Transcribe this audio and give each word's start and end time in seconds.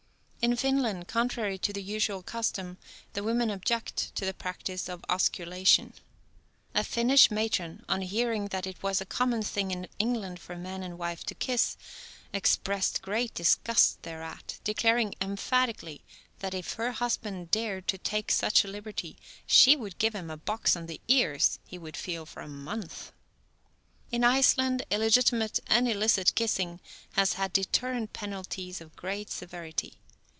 In 0.43 0.55
Finland, 0.55 1.07
contrary 1.07 1.59
to 1.59 1.71
the 1.71 1.83
usual 1.83 2.23
custom, 2.23 2.79
the 3.13 3.21
women 3.23 3.51
object 3.51 4.11
to 4.15 4.25
the 4.25 4.33
practice 4.33 4.89
of 4.89 5.05
osculation. 5.07 5.93
A 6.73 6.83
Finnish 6.83 7.29
matron, 7.29 7.85
on 7.87 8.01
hearing 8.01 8.47
that 8.47 8.65
it 8.65 8.81
was 8.81 8.99
a 8.99 9.05
common 9.05 9.43
thing 9.43 9.69
in 9.69 9.87
England 9.99 10.39
for 10.39 10.55
man 10.55 10.81
and 10.81 10.97
wife 10.97 11.23
to 11.27 11.35
kiss, 11.35 11.77
expressed 12.33 13.03
great 13.03 13.35
disgust 13.35 14.01
thereat, 14.01 14.57
declaring 14.63 15.13
emphatically 15.21 16.03
that 16.39 16.55
if 16.55 16.73
her 16.73 16.91
husband 16.93 17.51
dared 17.51 17.87
to 17.89 17.99
take 17.99 18.31
such 18.31 18.65
a 18.65 18.67
liberty, 18.67 19.17
she 19.45 19.75
would 19.75 19.99
give 19.99 20.15
him 20.15 20.31
a 20.31 20.37
box 20.37 20.75
on 20.75 20.87
the 20.87 20.99
ears 21.07 21.59
he 21.67 21.77
would 21.77 21.95
feel 21.95 22.25
for 22.25 22.41
a 22.41 22.47
month! 22.47 23.11
In 24.11 24.23
Iceland 24.23 24.87
illegitimate 24.89 25.59
and 25.67 25.87
illicit 25.87 26.33
kissing 26.33 26.79
has 27.11 27.33
had 27.33 27.53
deterrent 27.53 28.13
penalties 28.13 28.81
of 28.81 28.95
great 28.95 29.29
severity. 29.29 29.99